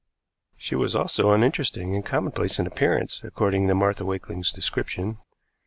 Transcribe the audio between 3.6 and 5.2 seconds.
to Martha Wakeling's description.